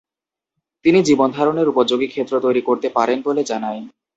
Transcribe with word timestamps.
তিনি 0.85 0.99
জীবনধারনের 1.03 1.67
উপযোগী 1.67 2.07
ক্ষেত্র 2.07 2.33
তৈরী 2.39 2.61
করতে 2.61 2.87
পারেন 2.89 3.17
বলে 3.21 3.41
জানায়। 3.43 3.81